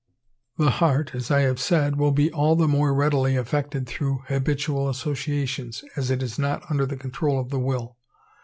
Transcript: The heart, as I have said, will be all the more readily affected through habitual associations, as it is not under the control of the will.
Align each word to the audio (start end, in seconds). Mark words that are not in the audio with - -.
The 0.57 0.71
heart, 0.71 1.13
as 1.13 1.29
I 1.29 1.41
have 1.41 1.59
said, 1.59 1.95
will 1.95 2.11
be 2.11 2.31
all 2.31 2.55
the 2.55 2.67
more 2.67 2.91
readily 2.91 3.35
affected 3.35 3.85
through 3.85 4.23
habitual 4.29 4.89
associations, 4.89 5.83
as 5.95 6.09
it 6.09 6.23
is 6.23 6.39
not 6.39 6.63
under 6.71 6.87
the 6.87 6.97
control 6.97 7.39
of 7.39 7.51
the 7.51 7.59
will. 7.59 7.97